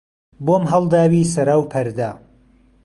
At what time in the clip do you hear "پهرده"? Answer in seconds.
1.71-2.09